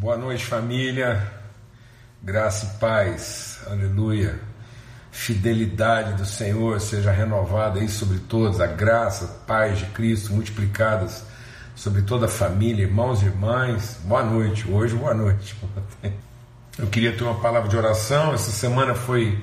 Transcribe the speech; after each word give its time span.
Boa 0.00 0.16
noite, 0.16 0.46
família. 0.46 1.30
Graça 2.22 2.64
e 2.64 2.78
paz. 2.78 3.60
Aleluia. 3.66 4.40
Fidelidade 5.10 6.14
do 6.14 6.24
Senhor 6.24 6.80
seja 6.80 7.10
renovada 7.10 7.80
aí 7.80 7.86
sobre 7.86 8.18
todos. 8.20 8.62
A 8.62 8.66
graça, 8.66 9.26
paz 9.46 9.78
de 9.78 9.84
Cristo 9.88 10.32
multiplicadas 10.32 11.22
sobre 11.76 12.00
toda 12.00 12.24
a 12.24 12.28
família, 12.30 12.84
irmãos 12.84 13.20
e 13.20 13.26
irmãs. 13.26 14.00
Boa 14.04 14.22
noite. 14.22 14.66
Hoje, 14.70 14.96
boa 14.96 15.12
noite. 15.12 15.54
Eu 16.78 16.86
queria 16.86 17.14
ter 17.14 17.22
uma 17.22 17.38
palavra 17.38 17.68
de 17.68 17.76
oração. 17.76 18.32
Essa 18.32 18.50
semana 18.50 18.94
foi 18.94 19.38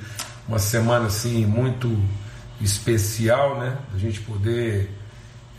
uma 0.48 0.58
semana 0.58 1.05
assim 1.05 1.46
muito 1.46 2.04
especial, 2.60 3.60
né? 3.60 3.78
A 3.94 3.98
gente 4.00 4.21
poder 4.21 4.89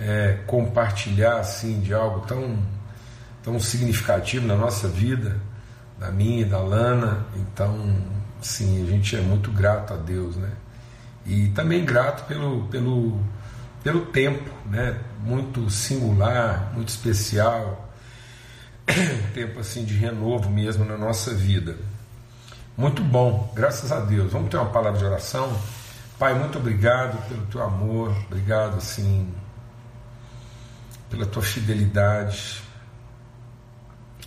é, 0.00 0.40
compartilhar 0.44 1.38
assim 1.38 1.78
de 1.78 1.94
algo 1.94 2.26
tão 2.26 2.58
tão 3.48 3.58
significativo 3.58 4.46
na 4.46 4.54
nossa 4.54 4.86
vida, 4.86 5.40
da 5.98 6.10
minha 6.10 6.42
e 6.42 6.44
da 6.44 6.58
Lana. 6.58 7.24
Então, 7.34 7.96
sim, 8.42 8.82
a 8.82 8.86
gente 8.86 9.16
é 9.16 9.22
muito 9.22 9.50
grato 9.50 9.94
a 9.94 9.96
Deus, 9.96 10.36
né? 10.36 10.50
E 11.24 11.48
também 11.48 11.82
grato 11.82 12.26
pelo, 12.26 12.64
pelo, 12.66 13.18
pelo 13.82 14.04
tempo, 14.06 14.50
né? 14.66 14.98
Muito 15.24 15.70
singular, 15.70 16.70
muito 16.74 16.90
especial, 16.90 17.90
um 18.86 19.32
tempo 19.32 19.60
assim 19.60 19.82
de 19.82 19.94
renovo 19.94 20.50
mesmo 20.50 20.84
na 20.84 20.98
nossa 20.98 21.34
vida. 21.34 21.76
Muito 22.76 23.02
bom, 23.02 23.50
graças 23.56 23.90
a 23.90 24.00
Deus. 24.00 24.30
Vamos 24.30 24.50
ter 24.50 24.58
uma 24.58 24.70
palavra 24.70 24.98
de 24.98 25.06
oração. 25.06 25.58
Pai, 26.18 26.34
muito 26.34 26.58
obrigado 26.58 27.16
pelo 27.28 27.46
teu 27.46 27.62
amor, 27.62 28.14
obrigado 28.26 28.76
assim 28.76 29.26
pela 31.08 31.24
tua 31.24 31.42
fidelidade, 31.42 32.67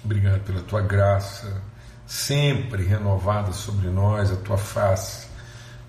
Obrigado 0.03 0.41
pela 0.41 0.61
tua 0.61 0.81
graça, 0.81 1.61
sempre 2.07 2.83
renovada 2.83 3.51
sobre 3.51 3.87
nós, 3.89 4.31
a 4.31 4.35
tua 4.35 4.57
face, 4.57 5.27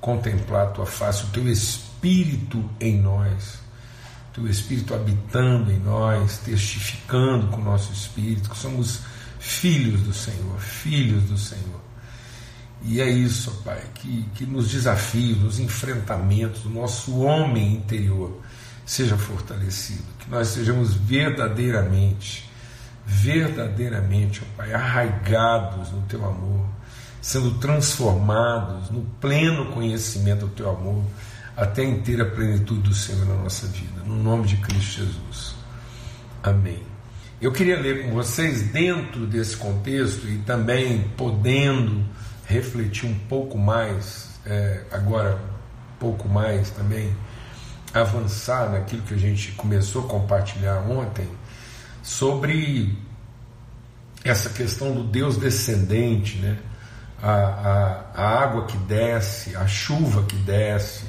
contemplar 0.00 0.66
a 0.66 0.70
tua 0.70 0.86
face, 0.86 1.24
o 1.24 1.28
teu 1.28 1.48
espírito 1.48 2.68
em 2.78 3.00
nós, 3.00 3.54
o 4.30 4.34
teu 4.34 4.46
espírito 4.48 4.94
habitando 4.94 5.72
em 5.72 5.78
nós, 5.78 6.38
testificando 6.38 7.46
com 7.48 7.60
o 7.62 7.64
nosso 7.64 7.92
espírito 7.92 8.50
que 8.50 8.58
somos 8.58 9.00
filhos 9.38 10.02
do 10.02 10.12
Senhor, 10.12 10.60
filhos 10.60 11.24
do 11.24 11.38
Senhor. 11.38 11.80
E 12.84 13.00
é 13.00 13.08
isso, 13.08 13.50
Pai, 13.64 13.82
que, 13.94 14.28
que 14.34 14.44
nos 14.44 14.70
desafios, 14.70 15.38
nos 15.38 15.58
enfrentamentos, 15.58 16.64
o 16.66 16.70
nosso 16.70 17.20
homem 17.20 17.74
interior 17.74 18.42
seja 18.84 19.16
fortalecido, 19.16 20.04
que 20.18 20.28
nós 20.28 20.48
sejamos 20.48 20.92
verdadeiramente 20.94 22.50
verdadeiramente, 23.04 24.42
ó 24.42 24.56
Pai, 24.56 24.72
arraigados 24.72 25.90
no 25.90 26.02
Teu 26.02 26.24
amor, 26.24 26.66
sendo 27.20 27.52
transformados 27.58 28.90
no 28.90 29.02
pleno 29.20 29.66
conhecimento 29.72 30.46
do 30.46 30.52
Teu 30.52 30.70
amor, 30.70 31.04
até 31.56 31.82
a 31.82 31.84
inteira 31.84 32.24
plenitude 32.24 32.80
do 32.80 32.94
Senhor 32.94 33.26
na 33.26 33.34
nossa 33.34 33.66
vida, 33.66 34.02
no 34.06 34.16
nome 34.16 34.46
de 34.46 34.56
Cristo 34.56 35.00
Jesus. 35.00 35.54
Amém. 36.42 36.82
Eu 37.40 37.52
queria 37.52 37.78
ler 37.78 38.04
com 38.04 38.12
vocês, 38.12 38.62
dentro 38.62 39.26
desse 39.26 39.56
contexto 39.56 40.28
e 40.28 40.38
também 40.38 41.10
podendo 41.16 42.04
refletir 42.46 43.08
um 43.08 43.18
pouco 43.28 43.58
mais, 43.58 44.30
é, 44.46 44.84
agora, 44.92 45.34
um 45.34 45.98
pouco 45.98 46.28
mais 46.28 46.70
também, 46.70 47.12
avançar 47.92 48.70
naquilo 48.70 49.02
que 49.02 49.14
a 49.14 49.18
gente 49.18 49.52
começou 49.52 50.04
a 50.04 50.08
compartilhar 50.08 50.78
ontem 50.88 51.28
sobre 52.02 52.96
essa 54.24 54.50
questão 54.50 54.92
do 54.94 55.04
Deus 55.04 55.36
descendente, 55.36 56.38
né? 56.38 56.58
A, 57.22 57.30
a, 57.30 58.04
a, 58.14 58.42
água 58.42 58.66
que 58.66 58.76
desce, 58.78 59.54
a 59.54 59.66
chuva 59.66 60.24
que 60.24 60.34
desce, 60.36 61.04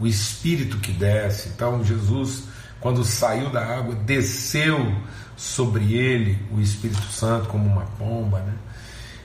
o 0.00 0.06
Espírito 0.06 0.78
que 0.78 0.92
desce. 0.92 1.50
Então, 1.50 1.84
Jesus, 1.84 2.44
quando 2.80 3.04
saiu 3.04 3.48
da 3.50 3.64
água, 3.64 3.94
desceu 3.94 4.96
sobre 5.36 5.94
ele 5.94 6.36
o 6.50 6.60
Espírito 6.60 7.04
Santo 7.12 7.48
como 7.48 7.64
uma 7.64 7.86
pomba. 7.96 8.40
Né? 8.40 8.54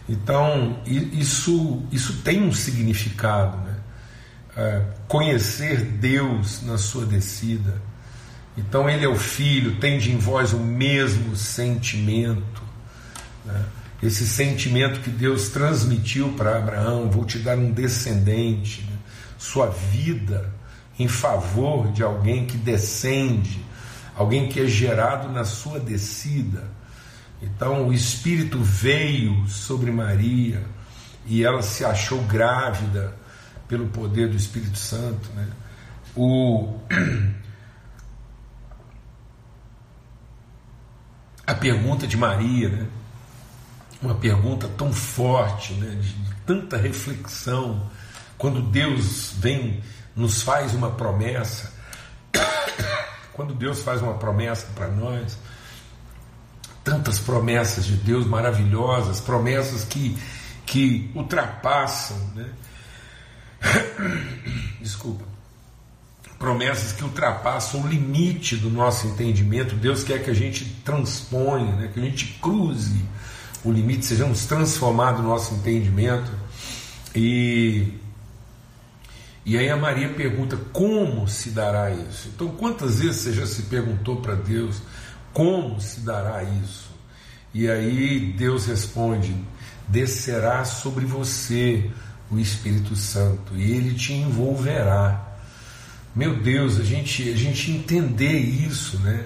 Então, 0.08 0.80
isso, 0.86 1.84
isso 1.92 2.22
tem 2.22 2.44
um 2.44 2.54
significado. 2.54 3.58
Né? 3.58 3.76
É, 4.56 4.82
conhecer 5.08 5.82
Deus 5.82 6.62
na 6.62 6.78
sua 6.78 7.06
descida 7.06 7.82
então 8.58 8.90
ele 8.90 9.06
é 9.06 9.08
o 9.08 9.16
filho, 9.16 9.76
tende 9.76 10.12
em 10.12 10.18
vós 10.18 10.52
o 10.52 10.60
mesmo 10.60 11.36
sentimento. 11.36 12.64
Né? 13.46 13.66
Esse 14.02 14.28
sentimento 14.28 15.00
que 15.02 15.10
Deus 15.10 15.50
transmitiu 15.50 16.34
para 16.34 16.58
Abraão: 16.58 17.10
vou 17.10 17.24
te 17.24 17.38
dar 17.38 17.58
um 17.58 17.72
descendente, 17.72 18.82
né? 18.82 18.98
sua 19.38 19.68
vida 19.68 20.52
em 20.98 21.08
favor 21.08 21.92
de 21.92 22.02
alguém 22.02 22.48
que 22.48 22.58
descende, 22.58 23.64
alguém 24.16 24.50
que 24.50 24.60
é 24.60 24.66
gerado 24.66 25.32
na 25.32 25.46
sua 25.46 25.80
descida. 25.80 26.64
Então 27.40 27.88
o 27.88 27.94
Espírito 27.94 28.58
veio 28.60 29.48
sobre 29.48 29.92
Maria 29.92 30.64
e 31.28 31.44
ela 31.44 31.62
se 31.62 31.86
achou 31.86 32.20
grávida 32.24 33.14
pelo 33.68 33.88
poder 33.88 34.30
do 34.30 34.36
Espírito 34.36 34.78
Santo. 34.78 35.30
Né? 35.36 35.48
O 36.16 36.80
a 41.48 41.56
pergunta 41.56 42.06
de 42.06 42.18
Maria, 42.18 42.68
né? 42.68 42.88
uma 44.02 44.16
pergunta 44.16 44.68
tão 44.68 44.92
forte, 44.92 45.74
né? 45.76 45.96
de 45.96 46.14
tanta 46.46 46.76
reflexão, 46.76 47.90
quando 48.38 48.62
Deus 48.62 49.34
vem, 49.38 49.82
nos 50.14 50.42
faz 50.42 50.74
uma 50.74 50.92
promessa, 50.92 51.74
quando 53.32 53.54
Deus 53.54 53.82
faz 53.82 54.02
uma 54.02 54.16
promessa 54.16 54.68
para 54.76 54.90
nós, 54.90 55.38
tantas 56.84 57.18
promessas 57.18 57.86
de 57.86 57.96
Deus 57.96 58.28
maravilhosas, 58.28 59.22
promessas 59.22 59.86
que, 59.86 60.18
que 60.66 61.10
ultrapassam, 61.16 62.18
né? 62.36 62.50
desculpa, 64.82 65.24
promessas 66.38 66.92
que 66.92 67.04
ultrapassam 67.04 67.82
o 67.82 67.88
limite 67.88 68.56
do 68.56 68.70
nosso 68.70 69.08
entendimento. 69.08 69.76
Deus 69.76 70.04
quer 70.04 70.24
que 70.24 70.30
a 70.30 70.36
gente 70.36 70.66
transponha, 70.86 71.76
né? 71.76 71.90
que 71.94 72.00
a 72.00 72.04
gente 72.04 72.38
cruze 72.42 73.04
o 73.64 73.72
limite, 73.72 74.06
sejamos 74.06 74.46
transformados 74.46 75.22
no 75.22 75.30
nosso 75.30 75.56
entendimento. 75.56 76.32
E, 77.16 77.94
e 79.46 79.58
aí 79.58 79.70
a 79.70 79.78
Maria 79.78 80.10
pergunta: 80.10 80.58
como 80.72 81.28
se 81.28 81.50
dará 81.50 81.92
isso? 81.92 82.30
Então, 82.34 82.50
quantas 82.50 83.00
vezes 83.00 83.22
você 83.22 83.34
já 83.34 83.46
se 83.46 83.64
perguntou 83.64 84.18
para 84.18 84.36
Deus 84.36 84.82
como 85.34 85.80
se 85.82 86.02
dará 86.02 86.44
isso? 86.44 86.92
E 87.54 87.70
aí 87.70 88.34
Deus 88.38 88.68
responde: 88.68 89.36
descerá 89.88 90.64
sobre 90.64 91.06
você 91.06 91.90
o 92.30 92.38
Espírito 92.38 92.96
Santo 92.96 93.56
e 93.56 93.72
ele 93.72 93.94
te 93.96 94.14
envolverá 94.14 95.27
meu 96.18 96.36
Deus, 96.36 96.80
a 96.80 96.84
gente, 96.84 97.32
a 97.32 97.36
gente 97.36 97.70
entender 97.70 98.40
isso, 98.40 98.98
né? 99.02 99.24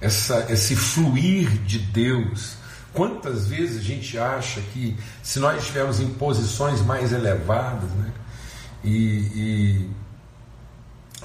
Essa, 0.00 0.46
esse 0.50 0.76
fluir 0.76 1.48
de 1.64 1.80
Deus. 1.80 2.56
Quantas 2.92 3.48
vezes 3.48 3.78
a 3.78 3.82
gente 3.82 4.16
acha 4.16 4.60
que 4.72 4.96
se 5.20 5.40
nós 5.40 5.58
estivermos 5.58 5.98
em 5.98 6.08
posições 6.10 6.80
mais 6.80 7.12
elevadas, 7.12 7.90
né? 7.90 8.12
E, 8.84 9.90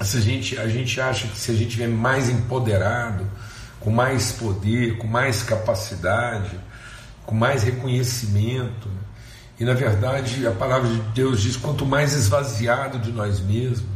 e 0.00 0.04
se 0.04 0.16
a, 0.16 0.20
gente, 0.20 0.58
a 0.58 0.66
gente 0.66 1.00
acha 1.00 1.28
que 1.28 1.38
se 1.38 1.52
a 1.52 1.54
gente 1.54 1.68
estiver 1.68 1.88
mais 1.88 2.28
empoderado, 2.28 3.24
com 3.78 3.90
mais 3.90 4.32
poder, 4.32 4.98
com 4.98 5.06
mais 5.06 5.44
capacidade, 5.44 6.58
com 7.24 7.36
mais 7.36 7.62
reconhecimento, 7.62 8.88
né? 8.88 9.00
e 9.60 9.64
na 9.64 9.74
verdade 9.74 10.44
a 10.44 10.50
palavra 10.50 10.88
de 10.88 11.00
Deus 11.14 11.40
diz: 11.40 11.56
quanto 11.56 11.86
mais 11.86 12.14
esvaziado 12.14 12.98
de 12.98 13.12
nós 13.12 13.38
mesmos, 13.38 13.93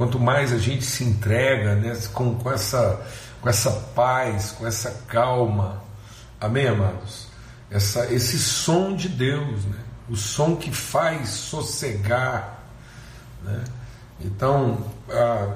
Quanto 0.00 0.18
mais 0.18 0.50
a 0.50 0.56
gente 0.56 0.82
se 0.82 1.04
entrega 1.04 1.74
né, 1.74 1.94
com, 2.14 2.34
com, 2.36 2.50
essa, 2.50 3.06
com 3.38 3.50
essa 3.50 3.70
paz, 3.94 4.50
com 4.52 4.66
essa 4.66 4.90
calma, 5.06 5.84
amém, 6.40 6.66
amados? 6.68 7.26
Essa, 7.70 8.10
esse 8.10 8.38
som 8.38 8.96
de 8.96 9.10
Deus, 9.10 9.62
né? 9.66 9.76
o 10.08 10.16
som 10.16 10.56
que 10.56 10.72
faz 10.72 11.28
sossegar. 11.28 12.64
Né? 13.44 13.62
Então, 14.24 14.90
a, 15.10 15.54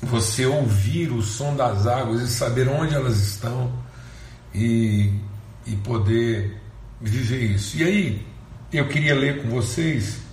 você 0.00 0.46
ouvir 0.46 1.12
o 1.12 1.20
som 1.20 1.54
das 1.54 1.86
águas 1.86 2.22
e 2.22 2.28
saber 2.28 2.66
onde 2.66 2.94
elas 2.94 3.18
estão 3.18 3.70
e, 4.54 5.20
e 5.66 5.76
poder 5.84 6.58
viver 6.98 7.42
isso. 7.42 7.76
E 7.76 7.84
aí, 7.84 8.26
eu 8.72 8.88
queria 8.88 9.14
ler 9.14 9.42
com 9.42 9.50
vocês 9.50 10.31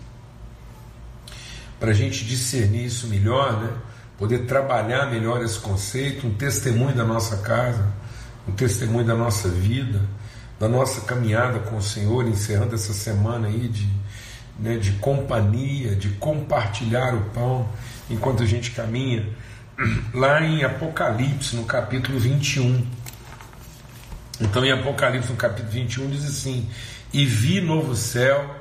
para 1.80 1.92
a 1.92 1.94
gente 1.94 2.26
discernir 2.26 2.86
isso 2.86 3.08
melhor, 3.08 3.62
né? 3.62 3.74
poder 4.18 4.40
trabalhar 4.40 5.10
melhor 5.10 5.42
esse 5.42 5.58
conceito, 5.58 6.28
um 6.28 6.34
testemunho 6.34 6.94
da 6.94 7.06
nossa 7.06 7.38
casa, 7.38 7.88
um 8.46 8.52
testemunho 8.52 9.06
da 9.06 9.16
nossa 9.16 9.48
vida, 9.48 10.02
da 10.60 10.68
nossa 10.68 11.02
caminhada 11.02 11.60
com 11.60 11.78
o 11.78 11.82
Senhor, 11.82 12.28
encerrando 12.28 12.76
essa 12.76 12.92
semana 12.92 13.48
aí 13.48 13.70
de, 13.70 13.88
né, 14.60 14.76
de 14.76 14.92
companhia, 14.94 15.96
de 15.96 16.10
compartilhar 16.10 17.16
o 17.16 17.22
pão 17.30 17.70
enquanto 18.10 18.44
a 18.44 18.46
gente 18.46 18.72
caminha, 18.72 19.26
lá 20.14 20.42
em 20.42 20.66
Apocalipse, 20.66 21.56
no 21.56 21.64
capítulo 21.64 22.20
21. 22.20 22.86
Então, 24.42 24.66
em 24.66 24.72
Apocalipse, 24.72 25.30
no 25.30 25.38
capítulo 25.38 25.72
21, 25.72 26.10
diz 26.10 26.26
assim: 26.26 26.68
E 27.14 27.26
vi 27.26 27.62
novo 27.62 27.96
céu 27.96 28.54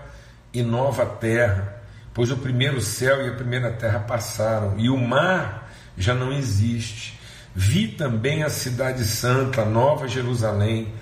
e 0.53 0.62
nova 0.62 1.05
terra, 1.05 1.77
pois 2.12 2.31
o 2.31 2.37
primeiro 2.37 2.81
céu 2.81 3.25
e 3.25 3.31
a 3.31 3.34
primeira 3.34 3.70
terra 3.70 4.00
passaram, 4.00 4.78
e 4.78 4.88
o 4.88 4.96
mar 4.96 5.70
já 5.96 6.14
não 6.14 6.32
existe. 6.32 7.19
Vi 7.55 7.88
também 7.88 8.43
a 8.43 8.50
cidade 8.50 9.05
santa, 9.05 9.62
a 9.62 9.64
nova 9.64 10.06
Jerusalém, 10.06 10.93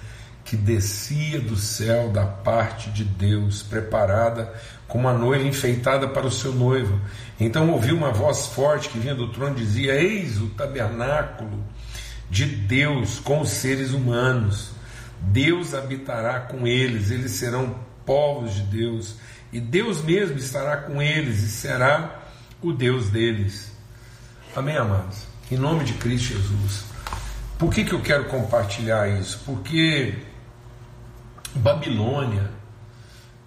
que 0.45 0.57
descia 0.57 1.41
do 1.41 1.57
céu 1.57 2.09
da 2.09 2.25
parte 2.25 2.91
de 2.91 3.05
Deus, 3.05 3.63
preparada 3.63 4.53
como 4.87 5.09
uma 5.09 5.19
noiva 5.19 5.45
enfeitada 5.45 6.09
para 6.09 6.27
o 6.27 6.31
seu 6.31 6.53
noivo. 6.53 7.01
Então 7.39 7.71
ouvi 7.71 7.93
uma 7.93 8.13
voz 8.13 8.47
forte 8.47 8.89
que 8.89 8.99
vinha 8.99 9.15
do 9.15 9.29
trono 9.33 9.57
e 9.57 9.61
dizia: 9.61 9.95
Eis 9.95 10.41
o 10.41 10.49
tabernáculo 10.51 11.65
de 12.31 12.47
Deus 12.47 13.19
com 13.19 13.41
os 13.41 13.51
seres 13.51 13.93
humanos. 13.93 14.71
Deus 15.21 15.75
habitará 15.75 16.41
com 16.41 16.67
eles, 16.67 17.11
eles 17.11 17.33
serão 17.33 17.75
povos 18.05 18.55
de 18.55 18.63
Deus, 18.63 19.17
e 19.53 19.61
Deus 19.61 20.03
mesmo 20.03 20.37
estará 20.37 20.77
com 20.79 21.01
eles 21.01 21.43
e 21.43 21.49
será 21.49 22.23
o 22.61 22.73
Deus 22.73 23.11
deles. 23.11 23.73
Amém, 24.55 24.77
amados? 24.77 25.27
Em 25.51 25.57
nome 25.57 25.85
de 25.85 25.95
Cristo 25.95 26.35
Jesus. 26.35 26.85
Por 27.59 27.73
que, 27.73 27.85
que 27.85 27.93
eu 27.93 28.03
quero 28.03 28.25
compartilhar 28.25 29.09
isso? 29.09 29.41
Porque 29.47 30.15
Babilônia, 31.55 32.51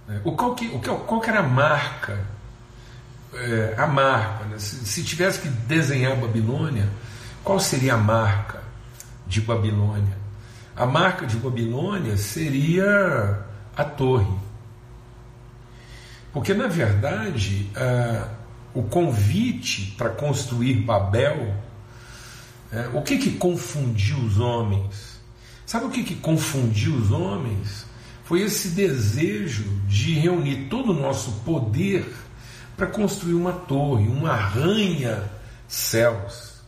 né, 0.08 0.22
o 0.24 0.32
qual, 0.32 0.56
que, 0.56 0.68
o 0.68 0.80
qual 0.80 1.22
que 1.22 1.30
era 1.30 1.40
a 1.40 1.48
marca? 1.48 2.20
É, 3.34 3.76
a 3.78 3.86
marca, 3.86 4.46
né? 4.46 4.58
se, 4.58 4.86
se 4.86 5.04
tivesse 5.04 5.40
que 5.40 5.50
desenhar 5.50 6.16
Babilônia, 6.16 6.90
qual 7.44 7.60
seria 7.60 7.94
a 7.94 7.98
marca 7.98 8.62
de 9.28 9.42
Babilônia? 9.42 10.18
A 10.76 10.86
marca 10.86 11.28
de 11.28 11.36
Babilônia 11.36 12.18
seria 12.18 13.46
a 13.76 13.84
torre. 13.84 14.49
Porque, 16.32 16.54
na 16.54 16.68
verdade, 16.68 17.70
o 18.74 18.84
convite 18.84 19.94
para 19.98 20.10
construir 20.10 20.76
Babel, 20.76 21.54
é, 22.72 22.88
o 22.94 23.02
que, 23.02 23.18
que 23.18 23.32
confundiu 23.32 24.20
os 24.20 24.40
homens? 24.40 25.20
Sabe 25.66 25.86
o 25.86 25.90
que, 25.90 26.04
que 26.04 26.16
confundiu 26.16 26.96
os 26.96 27.12
homens? 27.12 27.86
Foi 28.24 28.42
esse 28.42 28.70
desejo 28.70 29.64
de 29.88 30.14
reunir 30.14 30.68
todo 30.70 30.92
o 30.92 31.00
nosso 31.00 31.32
poder 31.44 32.06
para 32.78 32.86
construir 32.86 33.34
uma 33.34 33.54
torre, 33.54 34.08
uma 34.08 34.30
arranha-céus. 34.32 36.60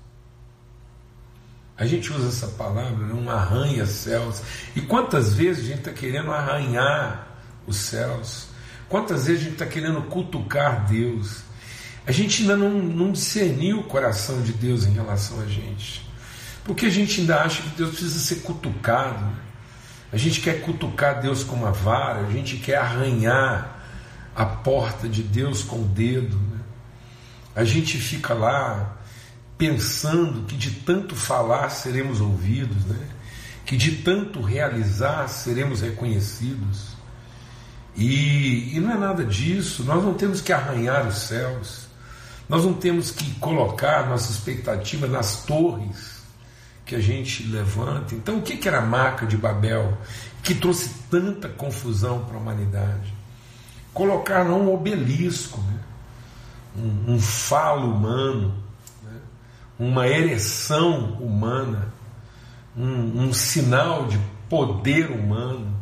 A 1.78 1.86
gente 1.86 2.12
usa 2.12 2.30
essa 2.30 2.48
palavra, 2.48 3.06
né? 3.06 3.14
um 3.14 3.30
arranha-céus. 3.30 4.42
E 4.76 4.82
quantas 4.82 5.34
vezes 5.34 5.66
a 5.66 5.68
gente 5.68 5.80
está 5.80 5.92
querendo 5.92 6.32
arranhar 6.32 7.28
os 7.66 7.78
céus? 7.78 8.48
Quantas 8.92 9.26
vezes 9.26 9.44
a 9.44 9.44
gente 9.46 9.54
está 9.54 9.66
querendo 9.66 10.02
cutucar 10.02 10.86
Deus? 10.86 11.44
A 12.06 12.12
gente 12.12 12.42
ainda 12.42 12.58
não, 12.58 12.72
não 12.72 13.14
discerniu 13.14 13.80
o 13.80 13.84
coração 13.86 14.42
de 14.42 14.52
Deus 14.52 14.86
em 14.86 14.92
relação 14.92 15.40
a 15.40 15.46
gente. 15.46 16.06
Porque 16.66 16.88
a 16.88 16.90
gente 16.90 17.22
ainda 17.22 17.42
acha 17.42 17.64
que 17.64 17.70
Deus 17.70 17.92
precisa 17.92 18.20
ser 18.20 18.42
cutucado. 18.42 19.26
A 20.12 20.18
gente 20.18 20.42
quer 20.42 20.60
cutucar 20.60 21.22
Deus 21.22 21.42
com 21.42 21.56
uma 21.56 21.72
vara, 21.72 22.28
a 22.28 22.32
gente 22.32 22.58
quer 22.58 22.76
arranhar 22.76 23.82
a 24.36 24.46
porta 24.46 25.08
de 25.08 25.24
Deus 25.24 25.64
com 25.64 25.78
o 25.78 25.88
dedo. 25.88 26.36
Né? 26.36 26.60
A 27.56 27.64
gente 27.64 27.98
fica 27.98 28.34
lá 28.34 28.98
pensando 29.58 30.46
que 30.46 30.58
de 30.58 30.70
tanto 30.70 31.16
falar 31.16 31.70
seremos 31.70 32.20
ouvidos, 32.20 32.84
né? 32.84 33.08
que 33.66 33.78
de 33.78 34.04
tanto 34.04 34.42
realizar 34.42 35.30
seremos 35.30 35.80
reconhecidos. 35.80 36.91
E, 37.96 38.76
e 38.76 38.80
não 38.80 38.92
é 38.92 38.98
nada 38.98 39.26
disso, 39.26 39.84
nós 39.84 40.04
não 40.04 40.14
temos 40.14 40.42
que 40.42 40.54
arranhar 40.54 41.08
os 41.08 41.18
céus, 41.20 41.88
nós 42.48 42.64
não 42.64 42.74
temos 42.74 43.12
que 43.12 43.34
colocar 43.36 44.08
nossa 44.08 44.32
expectativa 44.32 45.08
nas 45.08 45.44
torres 45.44 46.22
que 46.86 46.96
a 46.96 47.00
gente 47.00 47.44
levanta. 47.44 48.16
Então, 48.16 48.38
o 48.38 48.42
que 48.42 48.68
era 48.68 48.80
a 48.80 48.86
marca 48.86 49.26
de 49.26 49.38
Babel 49.38 49.98
que 50.44 50.56
trouxe 50.56 50.90
tanta 51.10 51.48
confusão 51.48 52.26
para 52.26 52.36
a 52.36 52.40
humanidade? 52.40 53.14
Colocar 53.94 54.44
não 54.44 54.62
um 54.62 54.74
obelisco, 54.74 55.62
né? 55.62 55.80
um, 56.76 57.14
um 57.14 57.20
falo 57.20 57.94
humano, 57.94 58.54
né? 59.04 59.20
uma 59.78 60.08
ereção 60.08 61.14
humana, 61.20 61.94
um, 62.76 63.26
um 63.26 63.34
sinal 63.34 64.08
de 64.08 64.20
poder 64.50 65.12
humano 65.12 65.81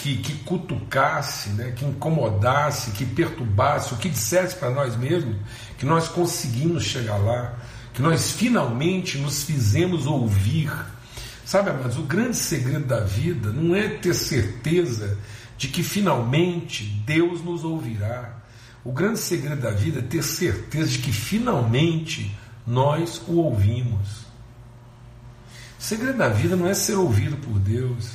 que, 0.00 0.16
que 0.16 0.34
cutucasse, 0.44 1.50
né, 1.50 1.72
que 1.76 1.84
incomodasse, 1.84 2.92
que 2.92 3.04
perturbasse, 3.04 3.92
o 3.92 3.98
que 3.98 4.08
dissesse 4.08 4.56
para 4.56 4.70
nós 4.70 4.96
mesmos 4.96 5.36
que 5.78 5.84
nós 5.84 6.08
conseguimos 6.08 6.84
chegar 6.84 7.18
lá, 7.18 7.54
que 7.92 8.00
nós 8.00 8.30
finalmente 8.30 9.18
nos 9.18 9.44
fizemos 9.44 10.06
ouvir. 10.06 10.72
Sabe, 11.44 11.70
mas 11.82 11.98
o 11.98 12.02
grande 12.02 12.36
segredo 12.36 12.86
da 12.86 13.00
vida 13.00 13.50
não 13.52 13.74
é 13.74 13.88
ter 13.88 14.14
certeza 14.14 15.18
de 15.58 15.68
que 15.68 15.82
finalmente 15.82 16.84
Deus 17.04 17.42
nos 17.44 17.64
ouvirá. 17.64 18.38
O 18.82 18.92
grande 18.92 19.18
segredo 19.18 19.60
da 19.60 19.70
vida 19.70 19.98
é 19.98 20.02
ter 20.02 20.22
certeza 20.22 20.88
de 20.88 20.98
que 20.98 21.12
finalmente 21.12 22.34
nós 22.66 23.20
o 23.26 23.36
ouvimos. 23.36 24.20
O 25.78 25.82
segredo 25.82 26.18
da 26.18 26.28
vida 26.28 26.56
não 26.56 26.66
é 26.66 26.72
ser 26.72 26.94
ouvido 26.94 27.36
por 27.36 27.58
Deus. 27.58 28.12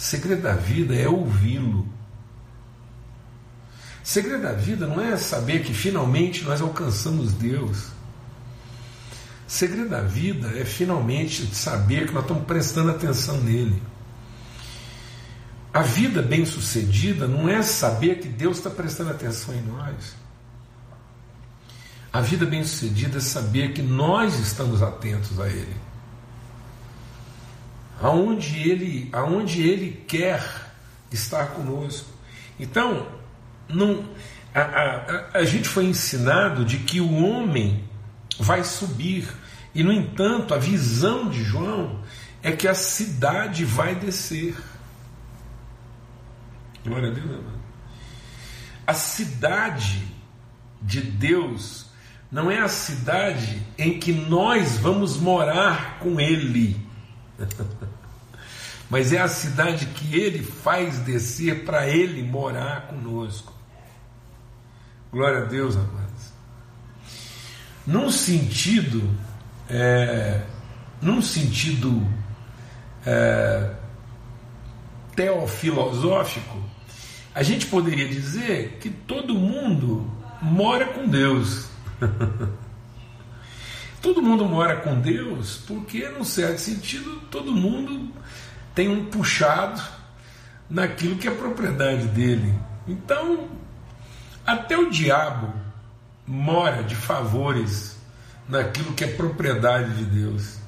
Segredo 0.00 0.40
da 0.40 0.54
vida 0.54 0.94
é 0.94 1.06
ouvi-lo. 1.06 1.86
Segredo 4.02 4.44
da 4.44 4.54
vida 4.54 4.86
não 4.86 4.98
é 4.98 5.14
saber 5.18 5.62
que 5.62 5.74
finalmente 5.74 6.42
nós 6.42 6.62
alcançamos 6.62 7.34
Deus. 7.34 7.88
Segredo 9.46 9.90
da 9.90 10.00
vida 10.00 10.58
é 10.58 10.64
finalmente 10.64 11.54
saber 11.54 12.06
que 12.06 12.14
nós 12.14 12.22
estamos 12.22 12.46
prestando 12.46 12.90
atenção 12.92 13.42
nele. 13.42 13.82
A 15.70 15.82
vida 15.82 16.22
bem-sucedida 16.22 17.28
não 17.28 17.46
é 17.46 17.60
saber 17.60 18.20
que 18.20 18.28
Deus 18.28 18.56
está 18.56 18.70
prestando 18.70 19.10
atenção 19.10 19.54
em 19.54 19.60
nós. 19.60 20.16
A 22.10 22.22
vida 22.22 22.46
bem-sucedida 22.46 23.18
é 23.18 23.20
saber 23.20 23.74
que 23.74 23.82
nós 23.82 24.38
estamos 24.38 24.82
atentos 24.82 25.38
a 25.38 25.46
Ele 25.46 25.89
aonde 28.00 28.68
ele, 28.68 29.08
aonde 29.12 29.62
ele 29.62 30.04
quer 30.06 30.42
estar 31.12 31.48
conosco. 31.48 32.08
Então, 32.58 33.06
não, 33.68 34.04
a, 34.54 34.60
a, 34.60 35.38
a 35.38 35.44
gente 35.44 35.68
foi 35.68 35.84
ensinado 35.84 36.64
de 36.64 36.78
que 36.78 37.00
o 37.00 37.24
homem 37.24 37.84
vai 38.38 38.64
subir, 38.64 39.28
e 39.74 39.82
no 39.82 39.92
entanto, 39.92 40.54
a 40.54 40.58
visão 40.58 41.28
de 41.28 41.44
João 41.44 42.00
é 42.42 42.52
que 42.52 42.66
a 42.66 42.74
cidade 42.74 43.64
vai 43.64 43.94
descer. 43.94 44.56
Glória 46.84 47.10
a 47.10 47.12
Deus, 47.12 47.26
amado. 47.26 47.60
A 48.86 48.94
cidade 48.94 50.02
de 50.82 51.00
Deus 51.00 51.86
não 52.32 52.50
é 52.50 52.60
a 52.60 52.68
cidade 52.68 53.62
em 53.76 53.98
que 53.98 54.12
nós 54.12 54.78
vamos 54.78 55.16
morar 55.16 55.98
com 56.00 56.18
Ele. 56.18 56.89
Mas 58.90 59.12
é 59.12 59.20
a 59.20 59.28
cidade 59.28 59.86
que 59.86 60.18
ele 60.18 60.42
faz 60.42 60.98
descer 60.98 61.64
para 61.64 61.88
ele 61.88 62.22
morar 62.22 62.88
conosco. 62.88 63.52
Glória 65.12 65.42
a 65.42 65.44
Deus, 65.44 65.76
amados. 65.76 66.32
Num 67.86 68.10
sentido, 68.10 69.08
é, 69.68 70.42
num 71.00 71.22
sentido 71.22 72.06
é, 73.06 73.74
teofilosófico, 75.14 76.58
a 77.34 77.42
gente 77.42 77.66
poderia 77.66 78.08
dizer 78.08 78.78
que 78.80 78.90
todo 78.90 79.34
mundo 79.34 80.10
mora 80.42 80.86
com 80.86 81.08
Deus. 81.08 81.68
Todo 84.00 84.22
mundo 84.22 84.46
mora 84.46 84.76
com 84.76 84.98
Deus 84.98 85.62
porque, 85.66 86.08
num 86.08 86.24
certo 86.24 86.58
sentido, 86.58 87.20
todo 87.30 87.52
mundo 87.52 88.12
tem 88.74 88.88
um 88.88 89.06
puxado 89.06 89.80
naquilo 90.68 91.16
que 91.16 91.28
é 91.28 91.30
propriedade 91.30 92.06
dele. 92.08 92.54
Então, 92.86 93.48
até 94.46 94.76
o 94.78 94.90
diabo 94.90 95.52
mora 96.26 96.82
de 96.82 96.94
favores 96.94 97.98
naquilo 98.48 98.92
que 98.94 99.04
é 99.04 99.08
propriedade 99.08 99.94
de 99.96 100.04
Deus. 100.04 100.58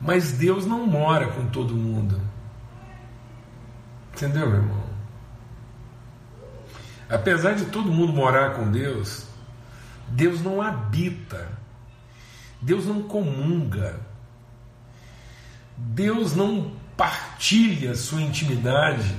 Mas 0.00 0.32
Deus 0.32 0.64
não 0.64 0.86
mora 0.86 1.28
com 1.28 1.46
todo 1.46 1.74
mundo. 1.74 2.20
Entendeu, 4.14 4.48
meu 4.48 4.58
irmão? 4.58 4.84
Apesar 7.08 7.54
de 7.54 7.66
todo 7.66 7.90
mundo 7.90 8.12
morar 8.12 8.54
com 8.54 8.70
Deus, 8.70 9.26
Deus 10.08 10.40
não 10.42 10.60
habita, 10.60 11.48
Deus 12.60 12.86
não 12.86 13.02
comunga, 13.02 14.00
Deus 15.76 16.34
não 16.34 16.72
partilha 16.96 17.94
sua 17.94 18.20
intimidade 18.20 19.14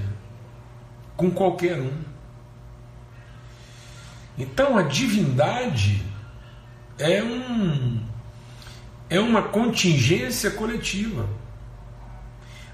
com 1.16 1.32
qualquer 1.32 1.80
um. 1.80 2.02
Então 4.38 4.78
a 4.78 4.84
divindade 4.84 6.04
é 6.98 7.24
um 7.24 8.06
é 9.10 9.20
uma 9.20 9.42
contingência 9.42 10.52
coletiva. 10.52 11.28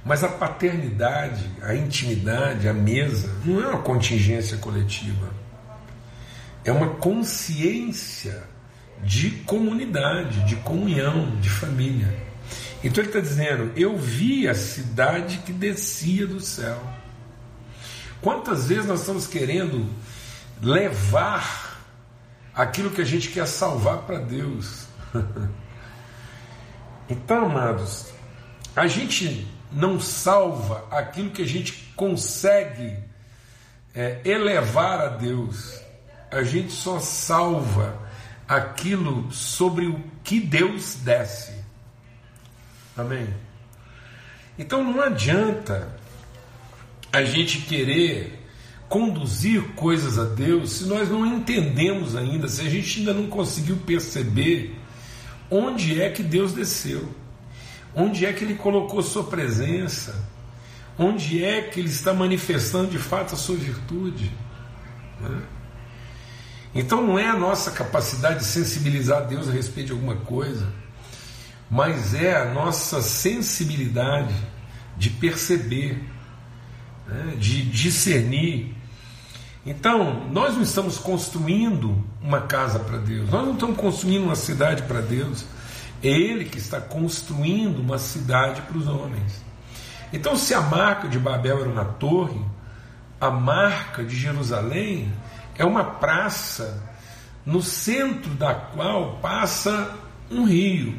Mas 0.04 0.24
a 0.24 0.28
paternidade, 0.28 1.50
a 1.64 1.74
intimidade, 1.74 2.68
a 2.68 2.74
mesa, 2.74 3.34
não 3.44 3.64
é 3.64 3.68
uma 3.68 3.82
contingência 3.82 4.58
coletiva. 4.58 5.32
É 6.64 6.72
uma 6.72 6.90
consciência 6.96 8.44
de 9.04 9.32
comunidade, 9.32 10.46
de 10.46 10.56
comunhão, 10.58 11.36
de 11.40 11.50
família. 11.50 12.26
Então 12.84 13.04
ele 13.04 13.10
está 13.10 13.20
dizendo: 13.20 13.72
Eu 13.76 13.98
vi 13.98 14.48
a 14.48 14.56
cidade 14.56 15.40
que 15.40 15.52
descia 15.52 16.28
do 16.28 16.40
céu. 16.40 16.82
Quantas 18.22 18.68
vezes 18.68 18.86
nós 18.86 19.02
estamos 19.02 19.28
querendo 19.28 19.90
levar 20.62 21.84
aquilo 22.54 22.90
que 22.90 23.02
a 23.02 23.06
gente 23.06 23.30
quer 23.30 23.48
salvar 23.48 24.00
para 24.00 24.20
Deus? 24.20 24.88
então, 27.10 27.46
amados, 27.46 28.08
a 28.76 28.88
gente 28.88 29.48
não 29.72 30.00
salva 30.00 30.88
aquilo 30.90 31.32
que 31.32 31.42
a 31.42 31.48
gente 31.48 31.92
consegue 31.96 32.98
é, 33.94 34.22
elevar 34.26 35.00
a 35.02 35.08
Deus, 35.08 35.80
a 36.32 36.44
gente 36.44 36.72
só 36.72 37.00
salva 37.00 38.05
aquilo 38.48 39.32
sobre 39.32 39.88
o 39.88 40.02
que 40.24 40.40
Deus 40.40 40.96
desce. 40.96 41.54
Amém? 42.96 43.28
Então 44.58 44.84
não 44.84 45.02
adianta 45.02 45.96
a 47.12 47.24
gente 47.24 47.60
querer 47.60 48.46
conduzir 48.88 49.62
coisas 49.76 50.18
a 50.20 50.26
Deus 50.26 50.72
se 50.72 50.86
nós 50.86 51.10
não 51.10 51.26
entendemos 51.26 52.16
ainda, 52.16 52.48
se 52.48 52.62
a 52.62 52.70
gente 52.70 53.00
ainda 53.00 53.14
não 53.14 53.28
conseguiu 53.28 53.78
perceber 53.78 54.76
onde 55.50 56.02
é 56.02 56.10
que 56.10 56.24
Deus 56.24 56.54
desceu, 56.54 57.10
onde 57.94 58.26
é 58.26 58.34
que 58.34 58.44
Ele 58.44 58.56
colocou 58.56 59.02
Sua 59.02 59.24
presença, 59.24 60.24
onde 60.98 61.44
é 61.44 61.62
que 61.62 61.80
Ele 61.80 61.90
está 61.90 62.14
manifestando 62.14 62.92
de 62.92 63.00
fato 63.00 63.34
a 63.34 63.38
Sua 63.38 63.56
virtude. 63.56 64.32
Né? 65.20 65.42
Então 66.76 67.02
não 67.02 67.18
é 67.18 67.28
a 67.28 67.36
nossa 67.36 67.72
capacidade 67.72 68.40
de 68.40 68.46
sensibilizar 68.46 69.26
Deus 69.26 69.50
a 69.50 69.52
respeito 69.52 69.88
de 69.88 69.94
alguma 69.94 70.18
coisa 70.18 70.68
mas 71.70 72.14
é 72.14 72.36
a 72.36 72.54
nossa 72.54 73.02
sensibilidade 73.02 74.36
de 74.98 75.10
perceber, 75.10 76.02
né, 77.08 77.36
de 77.38 77.64
discernir. 77.64 78.76
Então, 79.66 80.28
nós 80.32 80.54
não 80.54 80.62
estamos 80.62 80.98
construindo 80.98 82.04
uma 82.22 82.42
casa 82.42 82.80
para 82.80 82.98
Deus, 82.98 83.30
nós 83.30 83.46
não 83.46 83.54
estamos 83.54 83.78
construindo 83.78 84.24
uma 84.24 84.36
cidade 84.36 84.84
para 84.84 85.02
Deus, 85.02 85.44
é 86.04 86.08
Ele 86.08 86.46
que 86.46 86.60
está 86.60 86.80
construindo 86.80 87.80
uma 87.80 87.98
cidade 87.98 88.62
para 88.62 88.78
os 88.78 88.88
homens. 88.88 89.44
Então, 90.14 90.36
se 90.36 90.54
a 90.54 90.62
marca 90.62 91.08
de 91.08 91.18
Babel 91.18 91.62
era 91.62 91.70
uma 91.70 91.86
torre, 91.86 92.40
a 93.20 93.32
marca 93.32 94.04
de 94.04 94.16
Jerusalém 94.16 95.12
é 95.58 95.66
uma 95.66 95.84
praça 95.84 96.84
no 97.46 97.62
centro 97.62 98.32
da 98.32 98.54
qual 98.54 99.18
passa 99.22 99.94
um 100.30 100.46
rio. 100.46 100.98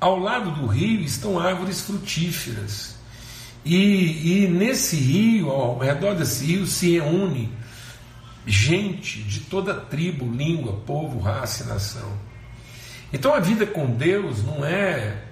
Ao 0.00 0.18
lado 0.18 0.52
do 0.52 0.66
rio 0.66 1.00
estão 1.00 1.38
árvores 1.38 1.80
frutíferas. 1.82 2.96
E, 3.64 4.44
e 4.44 4.48
nesse 4.48 4.96
rio, 4.96 5.50
ao 5.50 5.78
redor 5.78 6.14
desse 6.14 6.44
rio, 6.44 6.66
se 6.66 6.92
reúne 6.92 7.52
gente 8.46 9.22
de 9.22 9.40
toda 9.40 9.74
tribo, 9.74 10.30
língua, 10.30 10.80
povo, 10.86 11.18
raça 11.18 11.64
e 11.64 11.66
nação. 11.66 12.12
Então 13.12 13.34
a 13.34 13.40
vida 13.40 13.66
com 13.66 13.86
Deus 13.86 14.44
não 14.44 14.64
é 14.64 15.24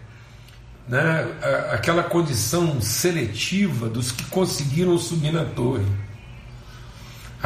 né, 0.89 1.27
aquela 1.73 2.03
condição 2.03 2.81
seletiva 2.81 3.89
dos 3.89 4.13
que 4.13 4.25
conseguiram 4.25 4.99
subir 4.99 5.33
na 5.33 5.45
torre. 5.45 5.87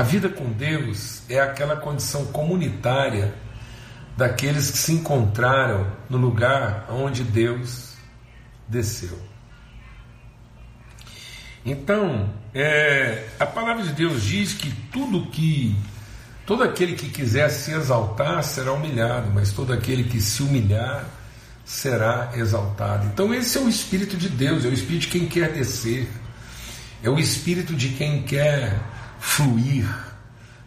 A 0.01 0.03
vida 0.03 0.31
com 0.31 0.51
Deus 0.51 1.21
é 1.29 1.39
aquela 1.39 1.77
condição 1.77 2.25
comunitária 2.25 3.35
daqueles 4.17 4.71
que 4.71 4.79
se 4.79 4.93
encontraram 4.95 5.87
no 6.09 6.17
lugar 6.17 6.87
onde 6.89 7.23
Deus 7.23 7.97
desceu. 8.67 9.21
Então, 11.67 12.33
é, 12.55 13.27
a 13.39 13.45
palavra 13.45 13.83
de 13.83 13.93
Deus 13.93 14.23
diz 14.23 14.55
que 14.55 14.73
tudo 14.91 15.27
que 15.27 15.77
todo 16.47 16.63
aquele 16.63 16.95
que 16.95 17.11
quiser 17.11 17.51
se 17.51 17.71
exaltar 17.71 18.43
será 18.43 18.73
humilhado, 18.73 19.31
mas 19.31 19.53
todo 19.53 19.71
aquele 19.71 20.05
que 20.05 20.19
se 20.19 20.43
humilhar 20.43 21.05
será 21.63 22.31
exaltado. 22.37 23.07
Então, 23.09 23.35
esse 23.35 23.59
é 23.59 23.61
o 23.61 23.69
espírito 23.69 24.17
de 24.17 24.31
Deus, 24.31 24.65
é 24.65 24.69
o 24.69 24.73
espírito 24.73 25.03
de 25.03 25.09
quem 25.09 25.29
quer 25.29 25.53
descer, 25.53 26.09
é 27.03 27.11
o 27.11 27.19
espírito 27.19 27.75
de 27.75 27.91
quem 27.91 28.23
quer 28.23 28.81
fluir, 29.21 29.87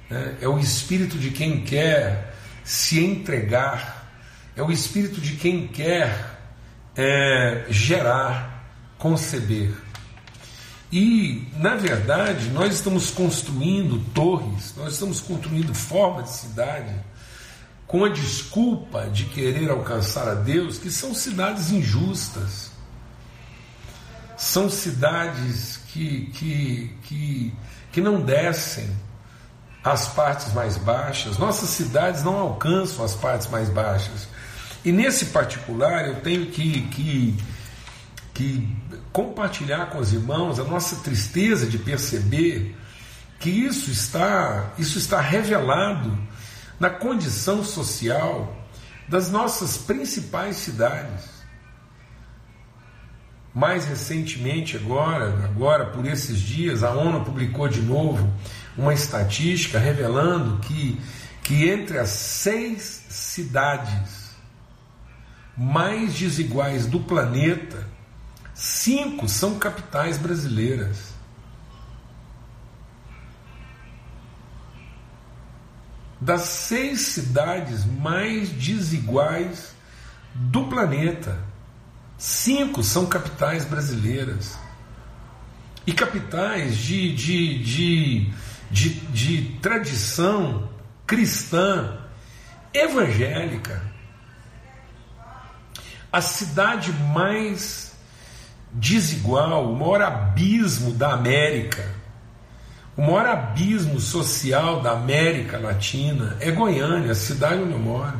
né? 0.10 0.38
é 0.40 0.48
o 0.48 0.58
espírito 0.60 1.18
de 1.18 1.32
quem 1.32 1.64
quer 1.64 2.34
se 2.64 3.04
entregar, 3.04 4.08
é 4.56 4.62
o 4.62 4.72
espírito 4.72 5.20
de 5.20 5.36
quem 5.36 5.68
quer 5.68 6.40
é, 6.96 7.66
gerar, 7.70 8.64
conceber. 8.98 9.74
E, 10.92 11.48
na 11.58 11.76
verdade, 11.76 12.50
nós 12.52 12.76
estamos 12.76 13.10
construindo 13.10 14.00
torres, 14.14 14.76
nós 14.78 14.94
estamos 14.94 15.20
construindo 15.20 15.74
formas 15.74 16.26
de 16.26 16.36
cidade 16.38 16.94
com 17.88 18.06
a 18.06 18.10
desculpa 18.10 19.10
de 19.10 19.26
querer 19.26 19.70
alcançar 19.70 20.28
a 20.28 20.36
Deus, 20.36 20.78
que 20.78 20.90
são 20.90 21.14
cidades 21.14 21.72
injustas, 21.72 22.72
são 24.38 24.70
cidades 24.70 25.80
que, 25.94 26.26
que, 26.34 26.98
que, 27.04 27.54
que 27.92 28.02
não 28.02 28.20
descem, 28.20 28.90
as 29.84 30.08
partes 30.08 30.52
mais 30.54 30.76
baixas, 30.76 31.38
nossas 31.38 31.70
cidades 31.70 32.24
não 32.24 32.36
alcançam 32.40 33.06
as 33.06 33.14
partes 33.14 33.48
mais 33.48 33.70
baixas. 33.70 34.28
E 34.84 34.92
nesse 34.92 35.28
particular 35.28 36.08
eu 36.08 36.22
tenho 36.22 36.48
que, 36.48 36.82
que, 36.88 37.38
que 38.34 38.78
compartilhar 39.12 39.88
com 39.92 40.00
os 40.00 40.12
irmãos 40.14 40.60
a 40.60 40.64
nossa 40.64 40.96
tristeza 40.98 41.68
de 41.68 41.78
perceber 41.78 42.76
que 43.40 43.50
isso 43.50 43.92
está, 43.92 44.72
isso 44.80 44.98
está 44.98 45.22
revelado 45.22 46.18
na 46.80 46.90
condição 46.90 47.64
social 47.64 48.66
das 49.08 49.30
nossas 49.30 49.78
principais 49.78 50.56
cidades. 50.56 51.43
Mais 53.54 53.86
recentemente, 53.86 54.78
agora, 54.78 55.46
agora 55.46 55.86
por 55.86 56.06
esses 56.08 56.40
dias, 56.40 56.84
a 56.84 56.92
ONU 56.92 57.24
publicou 57.24 57.68
de 57.68 57.82
novo 57.82 58.28
uma 58.76 58.94
estatística 58.94 59.78
revelando 59.78 60.60
que, 60.62 61.00
que 61.44 61.70
entre 61.70 62.00
as 62.00 62.10
seis 62.10 63.06
cidades 63.10 64.32
mais 65.56 66.16
desiguais 66.16 66.88
do 66.88 67.00
planeta, 67.00 67.88
cinco 68.56 69.30
são 69.30 69.60
capitais 69.60 70.18
brasileiras. 70.18 71.14
Das 76.20 76.42
seis 76.42 77.02
cidades 77.02 77.86
mais 77.86 78.50
desiguais 78.50 79.76
do 80.34 80.68
planeta, 80.68 81.38
cinco 82.24 82.84
são 82.84 83.06
capitais 83.06 83.66
brasileiras. 83.66 84.58
E 85.86 85.92
capitais 85.92 86.78
de, 86.78 87.14
de, 87.14 87.64
de 87.64 88.34
de, 88.74 88.90
de 88.90 89.60
tradição 89.62 90.68
cristã, 91.06 92.00
evangélica. 92.74 93.84
A 96.12 96.20
cidade 96.22 96.92
mais 96.92 97.96
desigual, 98.72 99.72
o 99.72 99.78
maior 99.78 100.02
abismo 100.02 100.92
da 100.92 101.14
América, 101.14 101.88
o 102.98 103.04
maior 103.04 103.28
abismo 103.28 104.00
social 104.00 104.82
da 104.82 104.94
América 104.94 105.60
Latina 105.60 106.36
é 106.40 106.50
Goiânia, 106.50 107.12
a 107.12 107.16
cidade 107.16 107.62
onde 107.62 107.74
eu 107.74 107.80
moro. 107.80 108.20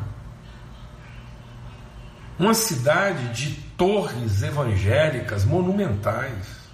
Uma 2.38 2.54
cidade 2.54 3.28
de 3.32 3.63
torres 3.76 4.42
evangélicas 4.42 5.44
monumentais, 5.44 6.64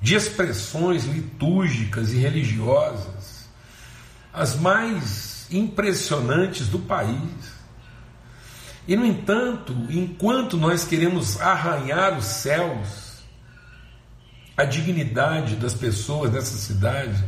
de 0.00 0.14
expressões 0.14 1.04
litúrgicas 1.04 2.12
e 2.12 2.16
religiosas, 2.16 3.48
as 4.32 4.56
mais 4.56 5.46
impressionantes 5.50 6.68
do 6.68 6.78
país. 6.78 7.60
E, 8.88 8.96
no 8.96 9.04
entanto, 9.04 9.74
enquanto 9.90 10.56
nós 10.56 10.84
queremos 10.84 11.40
arranhar 11.40 12.16
os 12.16 12.24
céus, 12.24 13.22
a 14.56 14.64
dignidade 14.64 15.56
das 15.56 15.74
pessoas 15.74 16.32
nessa 16.32 16.56
cidade 16.56 17.22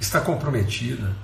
está 0.00 0.20
comprometida. 0.20 1.14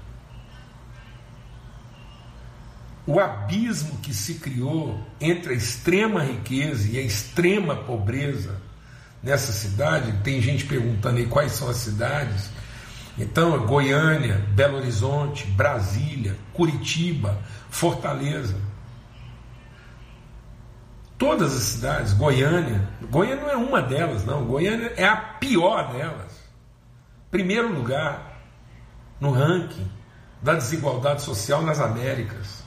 O 3.07 3.21
abismo 3.21 3.99
que 3.99 4.15
se 4.15 4.35
criou 4.35 4.99
entre 5.21 5.53
a 5.53 5.57
extrema 5.57 6.23
riqueza 6.23 6.89
e 6.89 6.99
a 6.99 7.03
extrema 7.03 7.77
pobreza 7.77 8.61
nessa 9.23 9.53
cidade, 9.53 10.13
tem 10.23 10.41
gente 10.41 10.65
perguntando 10.65 11.19
aí 11.19 11.27
quais 11.27 11.53
são 11.53 11.69
as 11.69 11.77
cidades. 11.77 12.51
Então, 13.19 13.67
Goiânia, 13.67 14.39
Belo 14.55 14.79
Horizonte, 14.79 15.47
Brasília, 15.47 16.37
Curitiba, 16.53 17.39
Fortaleza. 17.71 18.57
Todas 21.17 21.55
as 21.55 21.63
cidades, 21.63 22.13
Goiânia, 22.13 22.89
Goiânia 23.11 23.45
não 23.45 23.51
é 23.51 23.57
uma 23.57 23.81
delas, 23.81 24.25
não. 24.25 24.45
Goiânia 24.45 24.93
é 24.97 25.07
a 25.07 25.17
pior 25.17 25.93
delas. 25.93 26.43
Primeiro 27.31 27.73
lugar 27.73 28.41
no 29.21 29.31
ranking 29.31 29.91
da 30.43 30.55
desigualdade 30.55 31.23
social 31.23 31.63
nas 31.63 31.81
Américas. 31.81 32.64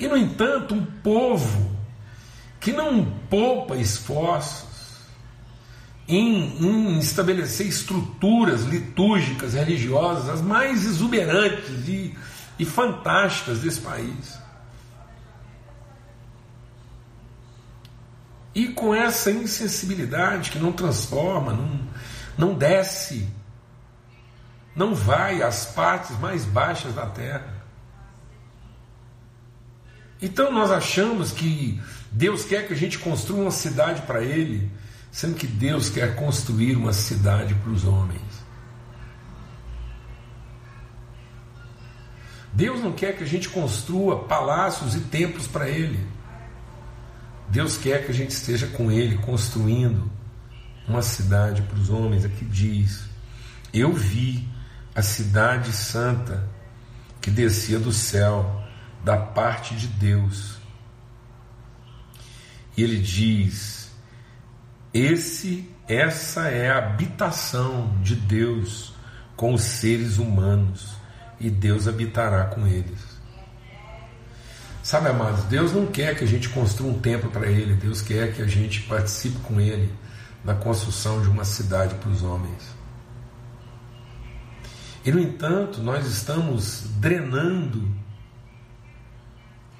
E, 0.00 0.08
no 0.08 0.16
entanto, 0.16 0.74
um 0.74 0.82
povo 0.82 1.78
que 2.58 2.72
não 2.72 3.04
poupa 3.28 3.76
esforços 3.76 4.66
em, 6.08 6.56
em, 6.58 6.98
estabelecer 6.98 7.66
estruturas 7.66 8.62
litúrgicas 8.62 9.52
religiosas 9.52 10.30
as 10.30 10.40
mais 10.40 10.86
exuberantes 10.86 11.86
e, 11.86 12.16
e 12.58 12.64
fantásticas 12.64 13.60
desse 13.60 13.82
país. 13.82 14.38
E 18.54 18.68
com 18.68 18.94
essa 18.94 19.30
insensibilidade 19.30 20.50
que 20.50 20.58
não 20.58 20.72
transforma, 20.72 21.52
não, 21.52 21.80
não 22.38 22.54
desce, 22.54 23.28
não 24.74 24.94
vai 24.94 25.42
às 25.42 25.66
partes 25.66 26.18
mais 26.18 26.46
baixas 26.46 26.94
da 26.94 27.04
terra. 27.04 27.59
Então 30.22 30.52
nós 30.52 30.70
achamos 30.70 31.32
que 31.32 31.80
Deus 32.10 32.44
quer 32.44 32.66
que 32.66 32.72
a 32.72 32.76
gente 32.76 32.98
construa 32.98 33.42
uma 33.42 33.50
cidade 33.50 34.02
para 34.02 34.22
Ele, 34.22 34.70
sendo 35.10 35.34
que 35.34 35.46
Deus 35.46 35.88
quer 35.88 36.14
construir 36.14 36.76
uma 36.76 36.92
cidade 36.92 37.54
para 37.54 37.70
os 37.70 37.84
homens. 37.84 38.20
Deus 42.52 42.80
não 42.80 42.92
quer 42.92 43.16
que 43.16 43.22
a 43.22 43.26
gente 43.26 43.48
construa 43.48 44.24
palácios 44.24 44.94
e 44.94 45.00
templos 45.00 45.46
para 45.46 45.68
Ele. 45.68 46.04
Deus 47.48 47.76
quer 47.76 48.04
que 48.04 48.10
a 48.10 48.14
gente 48.14 48.30
esteja 48.30 48.66
com 48.66 48.90
Ele 48.90 49.18
construindo 49.18 50.10
uma 50.86 51.02
cidade 51.02 51.62
para 51.62 51.78
os 51.78 51.88
homens. 51.90 52.24
Aqui 52.24 52.44
diz: 52.44 53.04
Eu 53.72 53.92
vi 53.92 54.46
a 54.94 55.02
cidade 55.02 55.72
santa 55.72 56.48
que 57.20 57.30
descia 57.30 57.78
do 57.78 57.92
céu, 57.92 58.59
da 59.04 59.16
parte 59.16 59.74
de 59.74 59.86
Deus. 59.86 60.58
E 62.76 62.82
ele 62.82 62.98
diz: 62.98 63.90
Esse, 64.92 65.68
essa 65.88 66.48
é 66.48 66.70
a 66.70 66.78
habitação 66.78 67.98
de 68.02 68.14
Deus 68.14 68.94
com 69.36 69.54
os 69.54 69.62
seres 69.62 70.18
humanos, 70.18 70.94
e 71.38 71.48
Deus 71.48 71.88
habitará 71.88 72.44
com 72.44 72.66
eles. 72.66 73.10
Sabe, 74.82 75.08
amados, 75.08 75.44
Deus 75.44 75.72
não 75.72 75.86
quer 75.86 76.16
que 76.16 76.24
a 76.24 76.26
gente 76.26 76.48
construa 76.48 76.90
um 76.90 76.98
templo 76.98 77.30
para 77.30 77.46
Ele, 77.46 77.74
Deus 77.74 78.00
quer 78.00 78.32
que 78.34 78.42
a 78.42 78.46
gente 78.46 78.82
participe 78.82 79.38
com 79.40 79.60
Ele 79.60 79.92
na 80.44 80.54
construção 80.54 81.22
de 81.22 81.28
uma 81.28 81.44
cidade 81.44 81.94
para 81.96 82.10
os 82.10 82.22
homens. 82.22 82.74
E, 85.04 85.12
no 85.12 85.20
entanto, 85.20 85.80
nós 85.80 86.06
estamos 86.06 86.84
drenando 86.98 87.88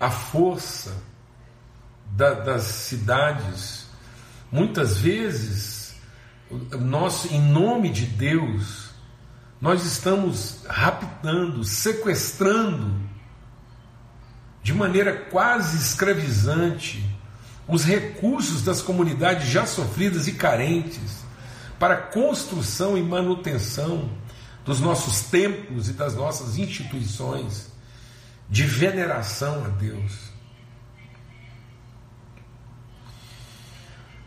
a 0.00 0.10
força 0.10 0.96
da, 2.06 2.32
das 2.32 2.62
cidades. 2.62 3.86
Muitas 4.50 4.96
vezes, 4.96 5.94
nós, 6.80 7.30
em 7.30 7.40
nome 7.40 7.90
de 7.90 8.06
Deus, 8.06 8.90
nós 9.60 9.84
estamos 9.84 10.64
raptando, 10.66 11.62
sequestrando 11.62 12.98
de 14.62 14.72
maneira 14.72 15.12
quase 15.12 15.76
escravizante 15.76 17.04
os 17.68 17.84
recursos 17.84 18.62
das 18.62 18.82
comunidades 18.82 19.48
já 19.48 19.66
sofridas 19.66 20.26
e 20.26 20.32
carentes 20.32 21.20
para 21.78 21.94
a 21.94 22.02
construção 22.02 22.96
e 22.98 23.02
manutenção 23.02 24.10
dos 24.64 24.80
nossos 24.80 25.22
templos 25.22 25.88
e 25.88 25.92
das 25.92 26.14
nossas 26.14 26.58
instituições 26.58 27.69
de 28.50 28.64
veneração 28.64 29.64
a 29.64 29.68
Deus. 29.68 30.30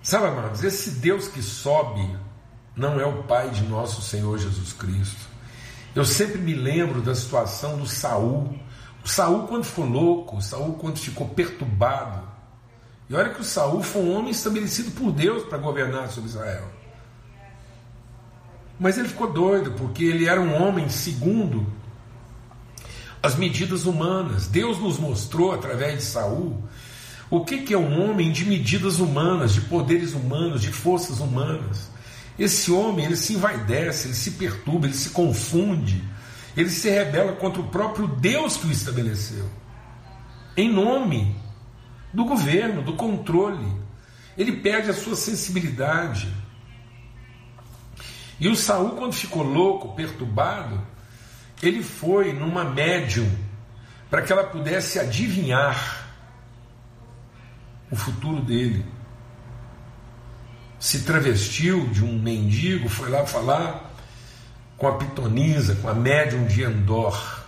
Sabe, 0.02 0.28
amados, 0.28 0.64
esse 0.64 0.92
Deus 0.92 1.28
que 1.28 1.42
sobe 1.42 2.18
não 2.76 3.00
é 3.00 3.06
o 3.06 3.24
Pai 3.24 3.50
de 3.52 3.64
nosso 3.64 4.02
Senhor 4.02 4.38
Jesus 4.40 4.74
Cristo. 4.74 5.30
Eu 5.94 6.04
sempre 6.04 6.40
me 6.40 6.56
lembro 6.56 7.02
da 7.02 7.14
situação 7.14 7.78
do 7.78 7.86
Saul 7.86 8.58
o 9.04 9.08
Saul, 9.08 9.48
quando 9.48 9.66
ficou 9.66 9.86
louco, 9.86 10.38
o 10.38 10.42
Saul, 10.42 10.74
quando 10.76 10.98
ficou 10.98 11.28
perturbado, 11.28 12.26
e 13.10 13.16
olha 13.16 13.34
que 13.34 13.42
o 13.42 13.44
Saul 13.44 13.84
foi 13.84 14.02
um 14.02 14.18
homem 14.18 14.32
estabelecido 14.32 14.92
por 14.92 15.12
Deus 15.12 15.44
para 15.44 15.58
governar 15.58 16.10
sobre 16.10 16.30
Israel. 16.30 16.72
Mas 18.80 18.98
ele 18.98 19.10
ficou 19.10 19.32
doido, 19.32 19.74
porque 19.74 20.06
ele 20.06 20.26
era 20.26 20.40
um 20.40 20.56
homem 20.62 20.88
segundo 20.88 21.68
as 23.24 23.36
medidas 23.36 23.86
humanas. 23.86 24.48
Deus 24.48 24.78
nos 24.78 25.00
mostrou 25.00 25.52
através 25.54 26.00
de 26.00 26.04
Saul 26.04 26.62
o 27.30 27.44
que, 27.44 27.64
que 27.64 27.74
é 27.74 27.78
um 27.78 28.08
homem 28.08 28.32
de 28.32 28.46
medidas 28.46 29.00
humanas, 29.00 29.54
de 29.54 29.62
poderes 29.62 30.14
humanos, 30.14 30.62
de 30.62 30.72
forças 30.72 31.20
humanas. 31.20 31.90
Esse 32.38 32.72
homem 32.72 33.06
ele 33.06 33.16
se 33.16 33.34
envaidece, 33.34 34.10
ele 34.10 34.16
se 34.16 34.32
perturba, 34.32 34.86
ele 34.86 34.94
se 34.94 35.10
confunde 35.10 36.04
ele 36.56 36.70
se 36.70 36.90
rebela 36.90 37.34
contra 37.34 37.62
o 37.62 37.68
próprio 37.68 38.08
Deus 38.08 38.58
que 38.58 38.68
o 38.68 38.72
estabeleceu, 38.72 39.50
em 40.56 40.72
nome 40.72 41.36
do 42.14 42.26
governo, 42.26 42.84
do 42.84 42.94
controle. 42.94 43.66
Ele 44.38 44.52
perde 44.52 44.90
a 44.90 44.94
sua 44.94 45.16
sensibilidade. 45.16 46.32
E 48.40 48.48
o 48.48 48.56
Saul, 48.56 48.92
quando 48.92 49.14
ficou 49.14 49.44
louco, 49.44 49.96
perturbado, 49.96 50.80
ele 51.64 51.82
foi 51.82 52.34
numa 52.34 52.64
médium 52.64 53.30
para 54.10 54.22
que 54.22 54.32
ela 54.32 54.44
pudesse 54.44 55.00
adivinhar 55.00 56.08
o 57.90 57.96
futuro 57.96 58.42
dele. 58.42 58.86
Se 60.80 61.04
travestiu 61.04 61.90
de 61.90 62.04
um 62.04 62.20
mendigo, 62.20 62.90
foi 62.90 63.10
lá 63.10 63.26
falar 63.26 63.94
com 64.78 64.88
a 64.88 64.98
pitonisa, 64.98 65.76
com 65.76 65.88
a 65.88 65.94
médium 65.94 66.46
de 66.46 66.64
Andor. 66.64 67.46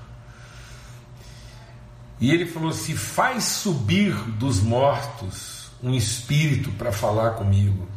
E 2.20 2.32
ele 2.32 2.46
falou 2.46 2.70
assim: 2.70 2.96
faz 2.96 3.44
subir 3.44 4.14
dos 4.32 4.62
mortos 4.62 5.70
um 5.84 5.94
espírito 5.94 6.72
para 6.72 6.92
falar 6.92 7.32
comigo. 7.32 7.88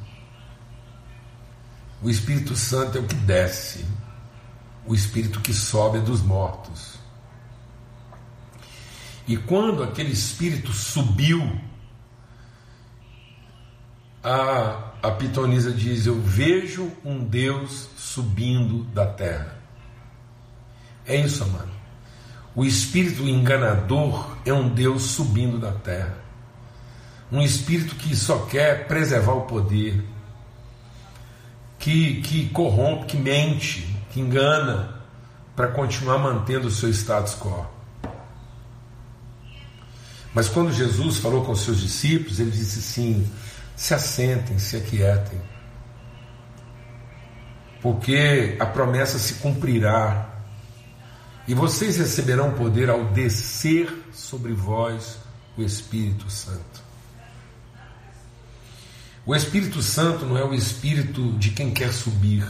O 2.02 2.10
Espírito 2.10 2.54
Santo 2.54 2.98
é 2.98 3.00
o 3.00 3.04
que 3.04 3.14
desce, 3.14 3.84
o 4.88 4.94
espírito 4.94 5.40
que 5.40 5.54
sobe 5.54 6.00
dos 6.00 6.22
mortos. 6.22 6.98
E 9.28 9.36
quando 9.36 9.84
aquele 9.84 10.12
espírito 10.12 10.72
subiu, 10.72 11.60
a 14.24 14.88
a 15.02 15.10
pitonisa 15.10 15.72
diz: 15.72 16.06
Eu 16.06 16.20
vejo 16.20 16.90
um 17.04 17.24
Deus 17.24 17.88
subindo 17.96 18.84
da 18.92 19.06
terra. 19.06 19.56
É 21.06 21.16
isso, 21.16 21.42
amado. 21.44 21.70
O 22.54 22.64
espírito 22.64 23.22
enganador 23.28 24.36
é 24.44 24.52
um 24.52 24.68
Deus 24.68 25.02
subindo 25.02 25.58
da 25.58 25.72
terra. 25.72 26.18
Um 27.30 27.40
espírito 27.42 27.94
que 27.94 28.16
só 28.16 28.46
quer 28.46 28.88
preservar 28.88 29.34
o 29.34 29.42
poder, 29.42 30.02
que, 31.78 32.20
que 32.22 32.48
corrompe, 32.48 33.06
que 33.06 33.16
mente, 33.16 33.86
engana, 34.18 35.02
para 35.54 35.68
continuar 35.68 36.18
mantendo 36.18 36.68
o 36.68 36.70
seu 36.70 36.88
status 36.90 37.34
quo. 37.34 37.66
Mas 40.34 40.48
quando 40.48 40.72
Jesus 40.72 41.18
falou 41.18 41.44
com 41.44 41.52
os 41.52 41.62
seus 41.62 41.80
discípulos, 41.80 42.38
ele 42.38 42.50
disse 42.50 42.78
assim: 42.78 43.28
se 43.74 43.94
assentem, 43.94 44.58
se 44.58 44.76
aquietem, 44.76 45.40
porque 47.80 48.56
a 48.60 48.66
promessa 48.66 49.18
se 49.18 49.34
cumprirá, 49.34 50.28
e 51.46 51.54
vocês 51.54 51.96
receberão 51.96 52.52
poder 52.52 52.90
ao 52.90 53.06
descer 53.06 53.92
sobre 54.12 54.52
vós 54.52 55.18
o 55.56 55.62
Espírito 55.62 56.30
Santo. 56.30 56.82
O 59.24 59.34
Espírito 59.34 59.82
Santo 59.82 60.24
não 60.24 60.38
é 60.38 60.44
o 60.44 60.54
espírito 60.54 61.32
de 61.32 61.50
quem 61.50 61.70
quer 61.70 61.92
subir. 61.92 62.48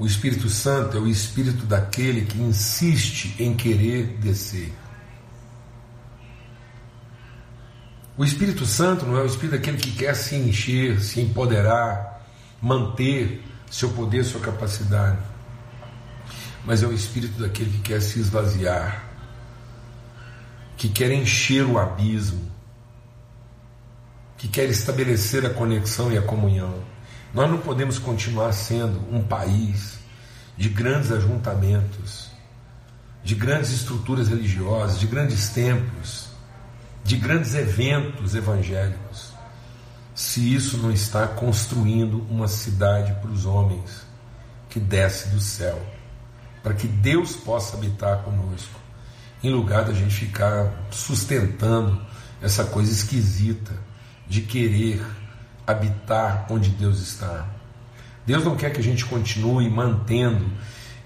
O 0.00 0.06
Espírito 0.06 0.48
Santo 0.48 0.96
é 0.96 1.00
o 1.00 1.06
espírito 1.06 1.66
daquele 1.66 2.24
que 2.24 2.40
insiste 2.40 3.36
em 3.38 3.54
querer 3.54 4.16
descer. 4.16 4.72
O 8.16 8.24
Espírito 8.24 8.64
Santo 8.64 9.04
não 9.04 9.18
é 9.18 9.20
o 9.20 9.26
espírito 9.26 9.58
daquele 9.58 9.76
que 9.76 9.92
quer 9.92 10.16
se 10.16 10.36
encher, 10.36 11.02
se 11.02 11.20
empoderar, 11.20 12.26
manter 12.62 13.44
seu 13.70 13.90
poder, 13.90 14.24
sua 14.24 14.40
capacidade. 14.40 15.18
Mas 16.64 16.82
é 16.82 16.86
o 16.86 16.94
espírito 16.94 17.38
daquele 17.38 17.70
que 17.70 17.80
quer 17.80 18.00
se 18.00 18.20
esvaziar, 18.20 19.04
que 20.78 20.88
quer 20.88 21.10
encher 21.10 21.66
o 21.66 21.78
abismo, 21.78 22.50
que 24.38 24.48
quer 24.48 24.70
estabelecer 24.70 25.44
a 25.44 25.50
conexão 25.50 26.10
e 26.10 26.16
a 26.16 26.22
comunhão. 26.22 26.82
Nós 27.32 27.48
não 27.48 27.58
podemos 27.58 27.98
continuar 27.98 28.52
sendo 28.52 28.98
um 29.14 29.22
país 29.22 29.98
de 30.56 30.68
grandes 30.68 31.12
ajuntamentos, 31.12 32.30
de 33.22 33.34
grandes 33.34 33.70
estruturas 33.70 34.28
religiosas, 34.28 34.98
de 34.98 35.06
grandes 35.06 35.48
templos, 35.50 36.28
de 37.04 37.16
grandes 37.16 37.54
eventos 37.54 38.34
evangélicos, 38.34 39.32
se 40.14 40.54
isso 40.54 40.76
não 40.76 40.90
está 40.90 41.26
construindo 41.26 42.26
uma 42.28 42.48
cidade 42.48 43.14
para 43.20 43.30
os 43.30 43.46
homens 43.46 44.02
que 44.68 44.80
desce 44.80 45.28
do 45.28 45.40
céu, 45.40 45.80
para 46.62 46.74
que 46.74 46.86
Deus 46.86 47.36
possa 47.36 47.76
habitar 47.76 48.18
conosco, 48.18 48.78
em 49.42 49.50
lugar 49.50 49.84
da 49.84 49.94
gente 49.94 50.14
ficar 50.14 50.70
sustentando 50.90 52.00
essa 52.42 52.64
coisa 52.64 52.90
esquisita 52.90 53.72
de 54.28 54.42
querer 54.42 55.02
habitar 55.70 56.46
onde 56.50 56.70
Deus 56.70 57.00
está. 57.00 57.46
Deus 58.26 58.44
não 58.44 58.56
quer 58.56 58.70
que 58.70 58.80
a 58.80 58.82
gente 58.82 59.04
continue 59.06 59.68
mantendo 59.68 60.50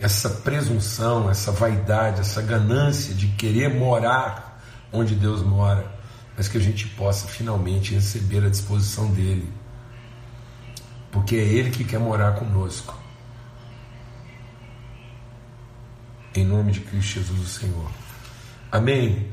essa 0.00 0.28
presunção, 0.28 1.30
essa 1.30 1.52
vaidade, 1.52 2.20
essa 2.20 2.42
ganância 2.42 3.14
de 3.14 3.28
querer 3.28 3.72
morar 3.74 4.62
onde 4.92 5.14
Deus 5.14 5.42
mora, 5.42 5.86
mas 6.36 6.48
que 6.48 6.58
a 6.58 6.60
gente 6.60 6.86
possa 6.88 7.26
finalmente 7.26 7.94
receber 7.94 8.44
a 8.44 8.48
disposição 8.48 9.10
dele, 9.12 9.50
porque 11.10 11.36
é 11.36 11.44
Ele 11.44 11.70
que 11.70 11.84
quer 11.84 11.98
morar 11.98 12.32
conosco. 12.32 12.94
Em 16.34 16.44
nome 16.44 16.72
de 16.72 16.80
Cristo 16.80 17.20
Jesus, 17.20 17.40
o 17.40 17.46
Senhor. 17.46 17.90
Amém. 18.70 19.28